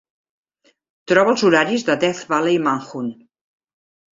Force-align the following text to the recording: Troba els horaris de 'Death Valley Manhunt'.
Troba 1.11 1.35
els 1.35 1.43
horaris 1.49 1.85
de 1.91 1.99
'Death 2.05 2.25
Valley 2.33 2.59
Manhunt'. 2.71 3.17